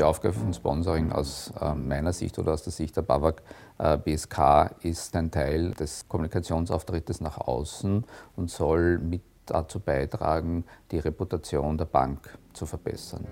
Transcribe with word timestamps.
Die 0.00 0.04
Aufgabe 0.04 0.32
von 0.32 0.54
Sponsoring 0.54 1.12
aus 1.12 1.52
äh, 1.60 1.74
meiner 1.74 2.14
Sicht 2.14 2.38
oder 2.38 2.54
aus 2.54 2.62
der 2.62 2.72
Sicht 2.72 2.96
der 2.96 3.02
BAWAG 3.02 3.42
äh, 3.76 3.98
BSK 3.98 4.70
ist 4.80 5.14
ein 5.14 5.30
Teil 5.30 5.72
des 5.72 6.08
Kommunikationsauftrittes 6.08 7.20
nach 7.20 7.36
außen 7.36 8.06
und 8.34 8.50
soll 8.50 8.98
mit 8.98 9.20
dazu 9.44 9.78
beitragen, 9.78 10.64
die 10.90 11.00
Reputation 11.00 11.76
der 11.76 11.84
Bank 11.84 12.30
zu 12.54 12.64
verbessern. 12.64 13.26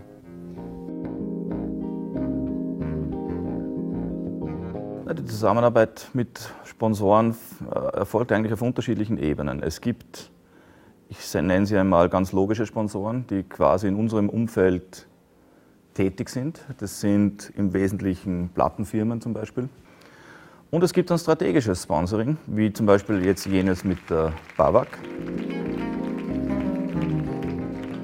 Die 5.11 5.25
Zusammenarbeit 5.25 6.11
mit 6.13 6.53
Sponsoren 6.65 7.35
äh, 7.65 7.97
erfolgt 7.97 8.31
eigentlich 8.31 8.53
auf 8.53 8.61
unterschiedlichen 8.61 9.17
Ebenen. 9.17 9.63
Es 9.63 9.81
gibt, 9.81 10.31
ich 11.09 11.33
nenne 11.33 11.65
sie 11.65 11.79
einmal 11.79 12.11
ganz 12.11 12.33
logische 12.33 12.67
Sponsoren, 12.67 13.27
die 13.29 13.43
quasi 13.45 13.89
in 13.89 13.97
unserem 13.97 14.29
Umfeld 14.29 15.09
tätig 15.99 16.29
sind. 16.29 16.61
Das 16.79 17.01
sind 17.01 17.53
im 17.57 17.73
Wesentlichen 17.73 18.51
Plattenfirmen 18.55 19.21
zum 19.21 19.35
Beispiel. 19.35 19.69
Und 20.71 20.85
es 20.85 20.93
gibt 20.93 21.11
ein 21.11 21.19
strategisches 21.19 21.83
Sponsoring, 21.83 22.37
wie 22.47 22.73
zum 22.73 22.87
Beispiel 22.87 23.25
jetzt 23.25 23.47
jenes 23.47 23.83
mit 23.83 23.99
der 24.09 24.33
BAWAG. 24.57 24.87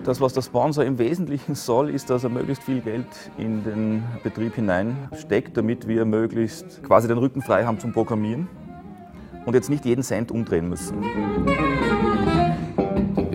Das, 0.03 0.21
was 0.21 0.33
der 0.33 0.43
Sponsor 0.43 0.85
im 0.85 0.99
Wesentlichen 0.99 1.55
soll, 1.55 1.89
ist, 1.89 2.11
dass 2.11 2.25
er 2.25 2.31
möglichst 2.31 2.65
viel 2.65 2.81
Geld 2.81 3.07
in 3.39 3.63
den 3.63 4.03
Betrieb 4.25 4.57
hineinsteckt, 4.57 5.57
damit 5.57 5.87
wir 5.87 6.05
möglichst 6.05 6.83
quasi 6.83 7.07
den 7.07 7.19
Rücken 7.19 7.43
frei 7.43 7.65
haben 7.65 7.79
zum 7.79 7.93
Programmieren 7.93 8.49
und 9.47 9.55
jetzt 9.55 9.71
nicht 9.71 9.85
jeden 9.85 10.03
Cent 10.03 10.33
umdrehen 10.33 10.69
müssen. 10.69 10.97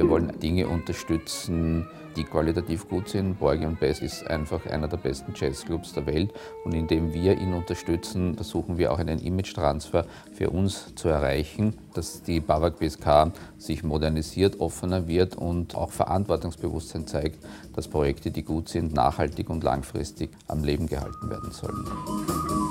Wir 0.10 0.16
wollen 0.16 0.40
Dinge 0.40 0.68
unterstützen, 0.68 1.86
die 2.18 2.24
qualitativ 2.24 2.90
gut 2.90 3.10
sind. 3.10 3.38
Borgi 3.38 3.68
und 3.68 3.80
Bess 3.80 4.00
ist 4.00 4.26
einfach 4.26 4.66
einer 4.66 4.88
der 4.88 4.98
besten 4.98 5.34
Jazzclubs 5.36 5.94
der 5.94 6.08
Welt 6.08 6.34
und 6.66 6.74
indem 6.74 7.14
wir 7.14 7.38
ihn 7.38 7.54
unterstützen, 7.54 8.34
versuchen 8.34 8.80
wir 8.80 8.92
auch 8.92 8.98
einen 8.98 9.20
Image-Transfer 9.20 10.08
für 10.34 10.50
uns 10.50 10.96
zu 10.96 11.10
erreichen, 11.10 11.78
dass 11.94 12.24
die 12.24 12.40
Bavak 12.40 12.80
BSK 12.80 13.34
sich 13.60 13.84
modernisiert, 13.84 14.60
offener 14.60 15.08
wird 15.08 15.36
und 15.36 15.76
auch 15.76 15.92
Verantwortungsbewusstsein 15.92 17.06
zeigt, 17.06 17.46
dass 17.76 17.88
Projekte, 17.88 18.32
die 18.32 18.42
gut 18.42 18.68
sind, 18.68 18.92
nachhaltig 18.92 19.48
und 19.48 19.64
langfristig 19.64 20.32
am 20.48 20.64
Leben 20.64 20.88
gehalten 20.88 21.30
werden 21.30 21.52
sollen. 21.52 22.69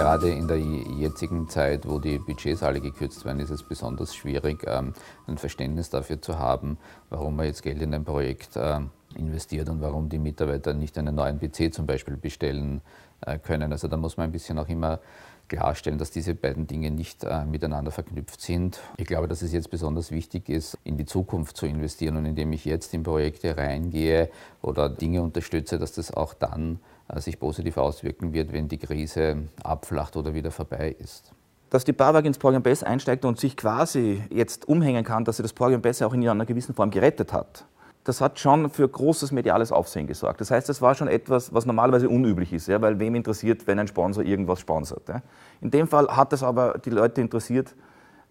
Gerade 0.00 0.30
in 0.30 0.48
der 0.48 0.56
jetzigen 0.56 1.46
Zeit, 1.50 1.86
wo 1.86 1.98
die 1.98 2.18
Budgets 2.18 2.62
alle 2.62 2.80
gekürzt 2.80 3.26
werden, 3.26 3.38
ist 3.38 3.50
es 3.50 3.62
besonders 3.62 4.14
schwierig, 4.14 4.64
ähm, 4.66 4.94
ein 5.26 5.36
Verständnis 5.36 5.90
dafür 5.90 6.22
zu 6.22 6.38
haben, 6.38 6.78
warum 7.10 7.36
man 7.36 7.44
jetzt 7.44 7.62
Geld 7.62 7.82
in 7.82 7.92
ein 7.92 8.02
Projekt 8.02 8.56
äh, 8.56 8.80
investiert 9.14 9.68
und 9.68 9.82
warum 9.82 10.08
die 10.08 10.18
Mitarbeiter 10.18 10.72
nicht 10.72 10.96
einen 10.96 11.14
neuen 11.14 11.38
PC 11.38 11.74
zum 11.74 11.84
Beispiel 11.84 12.16
bestellen 12.16 12.80
äh, 13.26 13.38
können. 13.38 13.72
Also 13.72 13.88
da 13.88 13.98
muss 13.98 14.16
man 14.16 14.30
ein 14.30 14.32
bisschen 14.32 14.58
auch 14.58 14.70
immer 14.70 15.00
klarstellen, 15.48 15.98
dass 15.98 16.10
diese 16.10 16.34
beiden 16.34 16.66
Dinge 16.66 16.90
nicht 16.90 17.22
äh, 17.24 17.44
miteinander 17.44 17.90
verknüpft 17.90 18.40
sind. 18.40 18.80
Ich 18.96 19.06
glaube, 19.06 19.28
dass 19.28 19.42
es 19.42 19.52
jetzt 19.52 19.68
besonders 19.68 20.10
wichtig 20.10 20.48
ist, 20.48 20.78
in 20.82 20.96
die 20.96 21.04
Zukunft 21.04 21.58
zu 21.58 21.66
investieren 21.66 22.16
und 22.16 22.24
indem 22.24 22.54
ich 22.54 22.64
jetzt 22.64 22.94
in 22.94 23.02
Projekte 23.02 23.58
reingehe 23.58 24.30
oder 24.62 24.88
Dinge 24.88 25.20
unterstütze, 25.20 25.78
dass 25.78 25.92
das 25.92 26.10
auch 26.14 26.32
dann 26.32 26.78
sich 27.16 27.38
positiv 27.38 27.76
auswirken 27.76 28.32
wird, 28.32 28.52
wenn 28.52 28.68
die 28.68 28.78
Krise 28.78 29.48
abflacht 29.62 30.16
oder 30.16 30.34
wieder 30.34 30.50
vorbei 30.50 30.94
ist. 30.98 31.32
Dass 31.70 31.84
die 31.84 31.92
BAWAG 31.92 32.24
ins 32.24 32.38
Program 32.38 32.62
Bess 32.62 32.82
einsteigt 32.82 33.24
und 33.24 33.38
sich 33.38 33.56
quasi 33.56 34.22
jetzt 34.30 34.68
umhängen 34.68 35.04
kann, 35.04 35.24
dass 35.24 35.36
sie 35.36 35.42
das 35.42 35.52
Program 35.52 35.80
Bess 35.80 36.02
auch 36.02 36.12
in 36.14 36.28
einer 36.28 36.46
gewissen 36.46 36.74
Form 36.74 36.90
gerettet 36.90 37.32
hat, 37.32 37.64
das 38.04 38.20
hat 38.20 38.38
schon 38.38 38.70
für 38.70 38.88
großes 38.88 39.30
mediales 39.30 39.72
Aufsehen 39.72 40.06
gesorgt. 40.06 40.40
Das 40.40 40.50
heißt, 40.50 40.68
das 40.68 40.80
war 40.80 40.94
schon 40.94 41.08
etwas, 41.08 41.52
was 41.52 41.66
normalerweise 41.66 42.08
unüblich 42.08 42.52
ist, 42.52 42.66
ja, 42.66 42.80
weil 42.80 42.98
wem 42.98 43.14
interessiert, 43.14 43.66
wenn 43.66 43.78
ein 43.78 43.88
Sponsor 43.88 44.24
irgendwas 44.24 44.60
sponsert. 44.60 45.08
Ja. 45.08 45.22
In 45.60 45.70
dem 45.70 45.86
Fall 45.86 46.08
hat 46.08 46.32
es 46.32 46.42
aber 46.42 46.78
die 46.78 46.90
Leute 46.90 47.20
interessiert, 47.20 47.74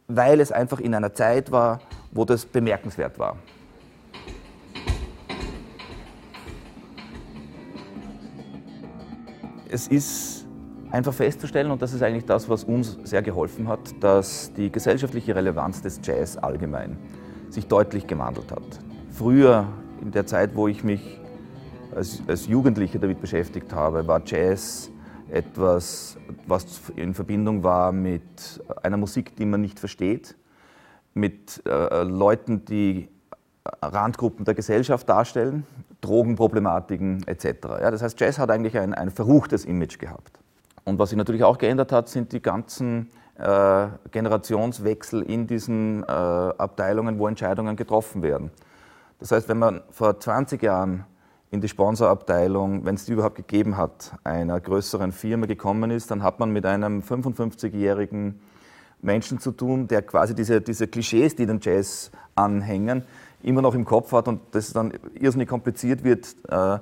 weil 0.08 0.42
es 0.42 0.52
einfach 0.52 0.80
in 0.80 0.96
einer 0.96 1.14
Zeit 1.14 1.52
war, 1.52 1.81
wo 2.12 2.25
das 2.25 2.46
bemerkenswert 2.46 3.20
war. 3.20 3.38
Es 9.72 9.88
ist 9.88 10.47
einfach 10.90 11.13
festzustellen, 11.13 11.69
und 11.69 11.80
das 11.80 11.94
ist 11.94 12.02
eigentlich 12.02 12.25
das, 12.25 12.50
was 12.50 12.63
uns 12.63 12.97
sehr 13.03 13.22
geholfen 13.22 13.68
hat, 13.68 13.80
dass 14.00 14.52
die 14.53 14.72
gesellschaftliche 14.72 15.35
Relevanz 15.35 15.84
des 15.84 16.00
Jazz 16.03 16.38
allgemein 16.38 16.97
sich 17.52 17.68
deutlich 17.68 18.07
gewandelt 18.07 18.52
hat. 18.52 18.63
Früher, 19.12 19.68
in 20.02 20.09
der 20.09 20.25
Zeit, 20.25 20.56
wo 20.56 20.68
ich 20.68 20.84
mich 20.84 21.19
als, 21.96 22.24
als 22.28 22.47
Jugendlicher 22.47 22.97
damit 22.97 23.22
beschäftigt 23.22 23.72
habe, 23.72 24.07
war 24.07 24.24
Jazz 24.25 24.90
etwas, 25.30 26.18
was 26.47 26.81
in 26.96 27.13
Verbindung 27.13 27.63
war 27.63 27.91
mit 27.91 28.63
einer 28.81 28.97
Musik, 28.97 29.36
die 29.36 29.46
man 29.46 29.62
nicht 29.62 29.80
versteht, 29.80 30.36
mit 31.13 31.62
äh, 31.68 32.01
Leuten, 32.03 32.66
die 32.66 33.07
Randgruppen 33.84 34.46
der 34.46 34.56
Gesellschaft 34.56 35.07
darstellen, 35.07 35.63
Drogenproblematiken 36.02 37.24
etc. 37.28 37.46
Ja, 37.82 37.92
das 37.92 38.02
heißt, 38.02 38.20
Jazz 38.20 38.40
hat 38.40 38.52
eigentlich 38.52 38.78
ein, 38.78 38.94
ein 38.94 39.12
verruchtes 39.12 39.66
Image 39.66 40.00
gehabt. 40.00 40.40
Und 40.86 40.98
was 40.98 41.10
sich 41.10 41.18
natürlich 41.18 41.44
auch 41.44 41.58
geändert 41.58 41.92
hat, 41.92 42.10
sind 42.10 42.32
die 42.32 42.42
ganzen 42.42 43.12
äh, 43.38 43.88
Generationswechsel 44.12 45.22
in 45.24 45.48
diesen 45.48 46.04
äh, 46.04 46.06
Abteilungen, 46.08 47.20
wo 47.20 47.28
Entscheidungen 47.28 47.76
getroffen 47.76 48.22
werden. 48.22 48.52
Das 49.20 49.32
heißt, 49.32 49.50
wenn 49.50 49.60
man 49.60 49.82
vor 49.92 50.20
20 50.20 50.62
Jahren 50.64 51.06
in 51.52 51.62
die 51.62 51.68
Sponsorabteilung, 51.68 52.86
wenn 52.86 52.96
es 52.96 53.06
die 53.06 53.14
überhaupt 53.14 53.36
gegeben 53.36 53.76
hat, 53.76 54.14
einer 54.24 54.60
größeren 54.60 55.12
Firma 55.12 55.46
gekommen 55.46 55.92
ist, 55.92 56.12
dann 56.12 56.24
hat 56.24 56.40
man 56.40 56.52
mit 56.52 56.66
einem 56.66 57.02
55-jährigen 57.02 58.40
Menschen 59.02 59.40
zu 59.40 59.52
tun, 59.52 59.88
der 59.88 60.02
quasi 60.02 60.36
diese, 60.36 60.62
diese 60.62 60.88
Klischees, 60.88 61.36
die 61.36 61.46
den 61.46 61.60
Jazz 61.62 62.12
anhängen, 62.36 63.04
immer 63.44 63.62
noch 63.62 63.74
im 63.74 63.86
Kopf 63.86 64.12
hat 64.12 64.28
und 64.28 64.42
das 64.52 64.74
dann 64.74 64.94
irrsinnig 65.14 65.48
kompliziert 65.48 66.04
wird, 66.04 66.36
äh, 66.50 66.80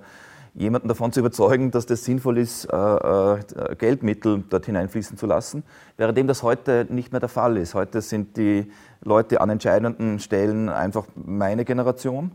jemanden 0.55 0.87
davon 0.87 1.11
zu 1.11 1.19
überzeugen, 1.19 1.69
dass 1.69 1.85
das 1.85 2.03
sinnvoll 2.03 2.39
ist, 2.39 2.65
äh, 2.65 2.75
äh, 2.75 3.75
Geldmittel 3.77 4.43
dort 4.49 4.65
hineinfließen 4.65 5.17
zu 5.17 5.27
lassen, 5.27 5.63
währenddem 5.97 6.27
das 6.27 6.41
heute 6.41 6.87
nicht 6.89 7.11
mehr 7.11 7.19
der 7.19 7.29
Fall 7.29 7.57
ist. 7.57 7.75
Heute 7.75 8.01
sind 8.01 8.37
die 8.37 8.71
Leute 9.03 9.39
an 9.39 9.51
entscheidenden 9.51 10.19
Stellen 10.19 10.69
einfach 10.69 11.05
meine 11.15 11.63
Generation 11.63 12.31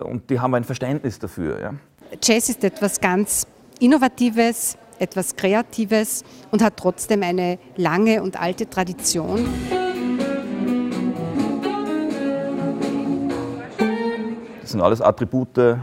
und 0.00 0.28
die 0.28 0.38
haben 0.38 0.54
ein 0.54 0.64
Verständnis 0.64 1.18
dafür. 1.18 1.58
Ja. 1.58 1.74
Jazz 2.22 2.50
ist 2.50 2.62
etwas 2.62 3.00
ganz 3.00 3.46
Innovatives, 3.80 4.76
etwas 4.98 5.36
Kreatives 5.36 6.24
und 6.50 6.62
hat 6.62 6.76
trotzdem 6.76 7.22
eine 7.22 7.58
lange 7.76 8.22
und 8.22 8.40
alte 8.40 8.68
Tradition. 8.68 9.46
Das 14.66 14.72
sind 14.72 14.80
alles 14.80 15.00
Attribute, 15.00 15.78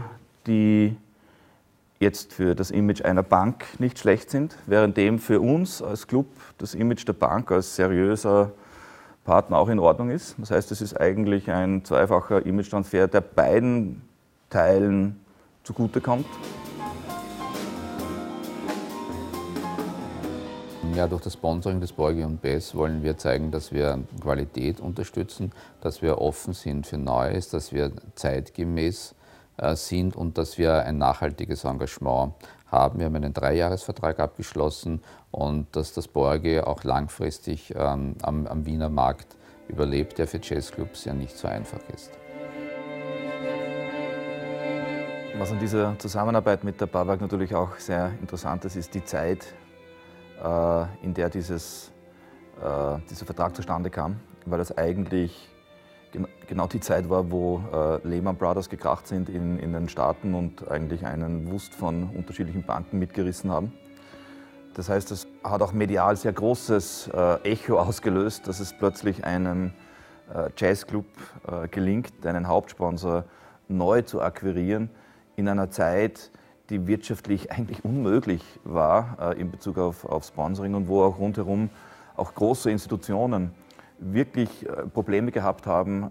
die 0.46 0.94
jetzt 2.00 2.34
für 2.34 2.54
das 2.54 2.70
Image 2.70 3.02
einer 3.02 3.22
Bank 3.22 3.64
nicht 3.78 3.98
schlecht 3.98 4.28
sind, 4.28 4.58
währenddem 4.66 5.18
für 5.18 5.40
uns 5.40 5.80
als 5.80 6.06
Club 6.06 6.26
das 6.58 6.74
Image 6.74 7.08
der 7.08 7.14
Bank 7.14 7.50
als 7.50 7.76
seriöser 7.76 8.50
Partner 9.24 9.56
auch 9.56 9.70
in 9.70 9.78
Ordnung 9.78 10.10
ist. 10.10 10.34
Das 10.36 10.50
heißt, 10.50 10.70
es 10.70 10.82
ist 10.82 11.00
eigentlich 11.00 11.50
ein 11.50 11.82
zweifacher 11.82 12.44
Image-Transfer, 12.44 13.08
der 13.08 13.22
beiden 13.22 14.02
Teilen 14.50 15.18
zugutekommt. 15.62 16.26
Ja, 20.94 21.08
durch 21.08 21.22
das 21.22 21.32
Sponsoring 21.32 21.80
des 21.80 21.90
Borgi 21.92 22.22
und 22.22 22.40
Bess 22.40 22.72
wollen 22.72 23.02
wir 23.02 23.18
zeigen, 23.18 23.50
dass 23.50 23.72
wir 23.72 23.98
Qualität 24.20 24.78
unterstützen, 24.78 25.50
dass 25.80 26.02
wir 26.02 26.20
offen 26.20 26.54
sind 26.54 26.86
für 26.86 26.98
Neues, 26.98 27.48
dass 27.48 27.72
wir 27.72 27.90
zeitgemäß 28.14 29.16
äh, 29.56 29.74
sind 29.74 30.14
und 30.14 30.38
dass 30.38 30.56
wir 30.56 30.84
ein 30.84 30.98
nachhaltiges 30.98 31.64
Engagement 31.64 32.34
haben. 32.70 33.00
Wir 33.00 33.06
haben 33.06 33.16
einen 33.16 33.34
Dreijahresvertrag 33.34 34.20
abgeschlossen 34.20 35.02
und 35.32 35.66
dass 35.74 35.92
das 35.92 36.06
Borgi 36.06 36.60
auch 36.60 36.84
langfristig 36.84 37.74
ähm, 37.76 38.14
am, 38.22 38.46
am 38.46 38.64
Wiener 38.64 38.88
Markt 38.88 39.34
überlebt, 39.66 40.18
der 40.18 40.28
für 40.28 40.38
Jazzclubs 40.40 41.06
ja 41.06 41.12
nicht 41.12 41.36
so 41.36 41.48
einfach 41.48 41.80
ist. 41.92 42.12
Was 45.38 45.50
an 45.50 45.58
dieser 45.58 45.98
Zusammenarbeit 45.98 46.62
mit 46.62 46.80
der 46.80 46.86
BAWAG 46.86 47.20
natürlich 47.20 47.52
auch 47.56 47.76
sehr 47.78 48.12
interessant 48.20 48.64
ist, 48.64 48.76
ist 48.76 48.94
die 48.94 49.04
Zeit, 49.04 49.54
in 51.02 51.14
der 51.14 51.30
dieses, 51.30 51.92
äh, 52.60 52.98
dieser 53.08 53.26
Vertrag 53.26 53.54
zustande 53.56 53.90
kam, 53.90 54.20
weil 54.46 54.58
das 54.58 54.76
eigentlich 54.76 55.48
genau 56.46 56.66
die 56.66 56.80
Zeit 56.80 57.08
war, 57.08 57.30
wo 57.30 57.62
äh, 57.72 58.06
Lehman 58.06 58.36
Brothers 58.36 58.68
gekracht 58.68 59.06
sind 59.06 59.28
in, 59.28 59.58
in 59.58 59.72
den 59.72 59.88
Staaten 59.88 60.34
und 60.34 60.68
eigentlich 60.68 61.06
einen 61.06 61.50
Wust 61.50 61.74
von 61.74 62.10
unterschiedlichen 62.10 62.64
Banken 62.64 62.98
mitgerissen 62.98 63.50
haben. 63.50 63.72
Das 64.74 64.88
heißt, 64.88 65.10
es 65.12 65.26
hat 65.42 65.62
auch 65.62 65.72
medial 65.72 66.16
sehr 66.16 66.32
großes 66.32 67.08
Echo 67.44 67.78
ausgelöst, 67.78 68.48
dass 68.48 68.58
es 68.58 68.72
plötzlich 68.72 69.24
einen 69.24 69.72
äh, 70.32 70.50
Jazzclub 70.56 71.06
äh, 71.46 71.68
gelingt, 71.68 72.26
einen 72.26 72.48
Hauptsponsor 72.48 73.24
neu 73.68 74.02
zu 74.02 74.22
akquirieren 74.22 74.90
in 75.36 75.48
einer 75.48 75.70
Zeit, 75.70 76.30
die 76.70 76.86
wirtschaftlich 76.86 77.50
eigentlich 77.52 77.84
unmöglich 77.84 78.42
war 78.64 79.16
äh, 79.20 79.40
in 79.40 79.50
Bezug 79.50 79.78
auf, 79.78 80.04
auf 80.04 80.24
Sponsoring 80.24 80.74
und 80.74 80.88
wo 80.88 81.02
auch 81.02 81.18
rundherum 81.18 81.70
auch 82.16 82.34
große 82.34 82.70
Institutionen 82.70 83.52
wirklich 83.98 84.66
Probleme 84.92 85.30
gehabt 85.30 85.66
haben, 85.66 86.10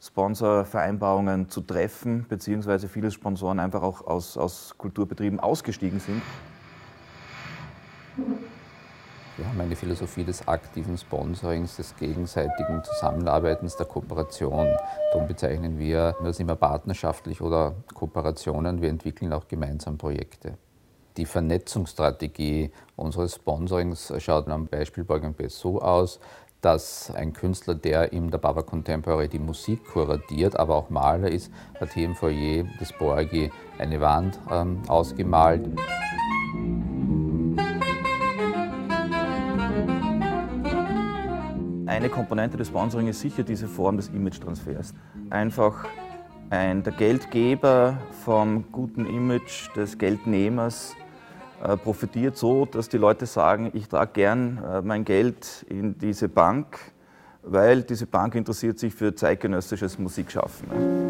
Sponsorvereinbarungen 0.00 1.48
zu 1.48 1.60
treffen, 1.60 2.26
beziehungsweise 2.28 2.88
viele 2.88 3.10
Sponsoren 3.10 3.58
einfach 3.58 3.82
auch 3.82 4.06
aus, 4.06 4.36
aus 4.36 4.74
Kulturbetrieben 4.76 5.40
ausgestiegen 5.40 5.98
sind. 5.98 6.22
Wir 9.36 9.48
haben 9.48 9.60
eine 9.60 9.74
Philosophie 9.74 10.22
des 10.22 10.46
aktiven 10.46 10.96
Sponsorings, 10.96 11.76
des 11.76 11.96
gegenseitigen 11.96 12.84
Zusammenarbeitens, 12.84 13.76
der 13.76 13.86
Kooperation. 13.86 14.68
Darum 15.12 15.26
bezeichnen 15.26 15.76
wir 15.76 16.14
das 16.22 16.38
immer 16.38 16.54
partnerschaftlich 16.54 17.40
oder 17.40 17.74
Kooperationen. 17.94 18.80
Wir 18.80 18.90
entwickeln 18.90 19.32
auch 19.32 19.48
gemeinsam 19.48 19.98
Projekte. 19.98 20.56
Die 21.16 21.26
Vernetzungsstrategie 21.26 22.70
unseres 22.94 23.34
Sponsorings 23.34 24.12
schaut 24.18 24.48
am 24.48 24.66
Beispiel 24.68 25.02
Borg 25.02 25.36
Best 25.36 25.58
so 25.58 25.82
aus, 25.82 26.20
dass 26.60 27.12
ein 27.12 27.32
Künstler, 27.32 27.74
der 27.74 28.12
in 28.12 28.30
der 28.30 28.38
Baba 28.38 28.62
Contemporary 28.62 29.28
die 29.28 29.40
Musik 29.40 29.84
kuratiert, 29.84 30.56
aber 30.56 30.76
auch 30.76 30.90
Maler 30.90 31.28
ist, 31.28 31.50
hat 31.80 31.92
hier 31.92 32.04
im 32.04 32.14
Foyer 32.14 32.64
des 32.80 32.92
Borgi 32.92 33.50
eine 33.78 34.00
Wand 34.00 34.38
ähm, 34.50 34.80
ausgemalt. 34.86 35.68
Eine 41.94 42.08
Komponente 42.08 42.56
des 42.56 42.66
Sponsoring 42.66 43.06
ist 43.06 43.20
sicher 43.20 43.44
diese 43.44 43.68
Form 43.68 43.96
des 43.96 44.08
Image-Transfers. 44.08 44.94
Einfach 45.30 45.86
ein, 46.50 46.82
der 46.82 46.92
Geldgeber 46.92 47.98
vom 48.24 48.64
guten 48.72 49.06
Image 49.06 49.68
des 49.76 49.96
Geldnehmers 49.96 50.96
äh, 51.62 51.76
profitiert 51.76 52.36
so, 52.36 52.66
dass 52.66 52.88
die 52.88 52.98
Leute 52.98 53.26
sagen, 53.26 53.70
ich 53.74 53.88
trage 53.88 54.10
gern 54.12 54.58
äh, 54.58 54.82
mein 54.82 55.04
Geld 55.04 55.64
in 55.68 55.96
diese 55.96 56.28
Bank, 56.28 56.80
weil 57.44 57.84
diese 57.84 58.06
Bank 58.06 58.34
interessiert 58.34 58.80
sich 58.80 58.92
für 58.92 59.14
zeitgenössisches 59.14 59.96
Musikschaffen. 59.96 61.03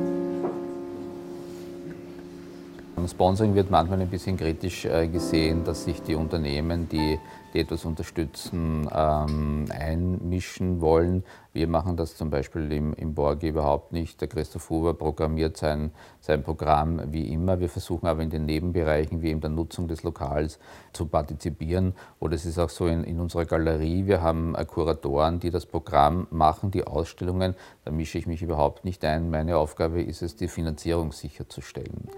Sponsoring 3.15 3.55
wird 3.55 3.71
manchmal 3.71 4.01
ein 4.01 4.09
bisschen 4.09 4.37
kritisch 4.37 4.87
äh, 4.87 5.07
gesehen, 5.07 5.63
dass 5.63 5.85
sich 5.85 6.03
die 6.03 6.17
Unternehmen, 6.17 6.89
die, 6.89 7.19
die 7.53 7.61
etwas 7.61 7.85
unterstützen, 7.85 8.89
ähm, 8.93 9.67
einmischen 9.71 10.81
wollen. 10.81 11.23
Wir 11.53 11.69
machen 11.69 11.97
das 11.97 12.17
zum 12.17 12.31
Beispiel 12.31 12.73
im, 12.73 12.93
im 12.95 13.15
Borg 13.15 13.45
überhaupt 13.45 13.93
nicht. 13.93 14.21
Der 14.21 14.27
Christoph 14.27 14.69
Huber 14.69 14.95
programmiert 14.95 15.57
sein, 15.57 15.93
sein 16.21 16.43
Programm 16.43 17.01
wie 17.13 17.33
immer. 17.33 17.61
Wir 17.61 17.69
versuchen 17.69 18.09
aber 18.09 18.23
in 18.23 18.31
den 18.31 18.47
Nebenbereichen 18.47 19.23
wie 19.23 19.31
in 19.31 19.41
der 19.41 19.51
Nutzung 19.51 19.87
des 19.87 20.03
Lokals 20.03 20.59
zu 20.93 21.07
partizipieren. 21.07 21.95
Oder 22.19 22.35
es 22.35 22.45
ist 22.45 22.59
auch 22.59 22.71
so 22.71 22.89
in, 22.89 23.05
in 23.05 23.21
unserer 23.21 23.45
Galerie, 23.45 24.07
wir 24.07 24.23
haben 24.23 24.57
äh, 24.57 24.65
Kuratoren, 24.65 25.39
die 25.39 25.51
das 25.51 25.67
Programm 25.67 26.27
machen, 26.31 26.73
die 26.73 26.85
Ausstellungen. 26.85 27.55
Da 27.85 27.93
mische 27.93 28.19
ich 28.19 28.27
mich 28.27 28.43
überhaupt 28.43 28.85
nicht 28.85 29.05
ein. 29.05 29.31
Meine 29.31 29.57
Aufgabe 29.57 30.03
ist 30.03 30.23
es, 30.23 30.35
die 30.35 30.49
Finanzierung 30.49 31.13
sicherzustellen. 31.13 32.09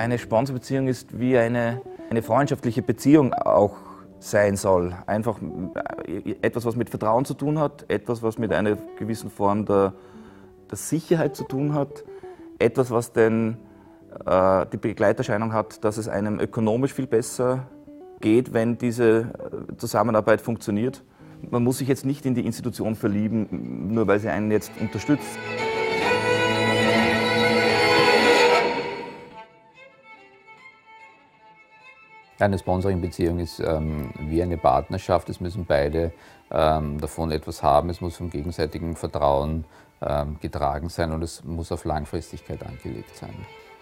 Eine 0.00 0.18
Sponsorbeziehung 0.18 0.88
ist 0.88 1.20
wie 1.20 1.36
eine, 1.36 1.82
eine 2.08 2.22
freundschaftliche 2.22 2.80
Beziehung 2.80 3.34
auch 3.34 3.76
sein 4.18 4.56
soll. 4.56 4.94
Einfach 5.06 5.38
äh, 6.06 6.36
etwas, 6.40 6.64
was 6.64 6.74
mit 6.74 6.88
Vertrauen 6.88 7.26
zu 7.26 7.34
tun 7.34 7.58
hat, 7.58 7.84
etwas, 7.88 8.22
was 8.22 8.38
mit 8.38 8.50
einer 8.50 8.78
gewissen 8.98 9.30
Form 9.30 9.66
der, 9.66 9.92
der 10.70 10.78
Sicherheit 10.78 11.36
zu 11.36 11.44
tun 11.44 11.74
hat, 11.74 12.02
etwas, 12.58 12.90
was 12.90 13.12
den, 13.12 13.58
äh, 14.24 14.64
die 14.72 14.78
Begleiterscheinung 14.78 15.52
hat, 15.52 15.84
dass 15.84 15.98
es 15.98 16.08
einem 16.08 16.40
ökonomisch 16.40 16.94
viel 16.94 17.06
besser 17.06 17.66
geht, 18.20 18.54
wenn 18.54 18.78
diese 18.78 19.04
äh, 19.70 19.76
Zusammenarbeit 19.76 20.40
funktioniert. 20.40 21.04
Man 21.50 21.62
muss 21.62 21.76
sich 21.76 21.88
jetzt 21.88 22.06
nicht 22.06 22.24
in 22.24 22.34
die 22.34 22.46
Institution 22.46 22.94
verlieben, 22.94 23.92
nur 23.92 24.06
weil 24.06 24.18
sie 24.18 24.30
einen 24.30 24.50
jetzt 24.50 24.72
unterstützt. 24.80 25.28
Eine 32.40 32.58
Sponsoring-Beziehung 32.58 33.38
ist 33.38 33.60
ähm, 33.60 34.12
wie 34.18 34.42
eine 34.42 34.56
Partnerschaft. 34.56 35.28
Es 35.28 35.40
müssen 35.40 35.66
beide 35.66 36.10
ähm, 36.50 36.98
davon 36.98 37.30
etwas 37.30 37.62
haben. 37.62 37.90
Es 37.90 38.00
muss 38.00 38.16
vom 38.16 38.30
gegenseitigen 38.30 38.96
Vertrauen 38.96 39.66
ähm, 40.00 40.38
getragen 40.40 40.88
sein 40.88 41.12
und 41.12 41.22
es 41.22 41.44
muss 41.44 41.70
auf 41.70 41.84
Langfristigkeit 41.84 42.62
angelegt 42.62 43.14
sein. 43.14 43.34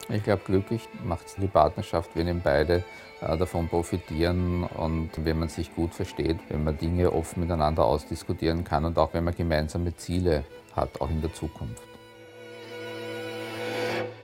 Ich 0.09 0.25
glaube, 0.25 0.43
glücklich 0.45 0.89
macht 1.05 1.27
es 1.27 1.37
die 1.37 1.47
Partnerschaft, 1.47 2.11
wenn 2.15 2.41
beide 2.41 2.83
äh, 3.21 3.37
davon 3.37 3.69
profitieren 3.69 4.65
und 4.65 5.11
wenn 5.17 5.39
man 5.39 5.49
sich 5.49 5.73
gut 5.77 5.95
versteht, 5.95 6.39
wenn 6.49 6.65
man 6.65 6.77
Dinge 6.77 7.13
offen 7.13 7.43
miteinander 7.43 7.85
ausdiskutieren 7.85 8.65
kann 8.65 8.85
und 8.85 8.99
auch 8.99 9.15
wenn 9.15 9.23
man 9.23 9.37
gemeinsame 9.37 9.95
Ziele 9.97 10.45
hat, 10.75 11.01
auch 11.01 11.11
in 11.11 11.21
der 11.21 11.33
Zukunft. 11.33 11.83